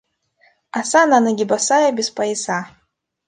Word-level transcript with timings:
Оса 0.79 1.01
на 1.09 1.19
ноги 1.25 1.43
боса 1.51 1.79
и 1.89 1.91
без 1.99 2.09
пояса. 2.15 2.59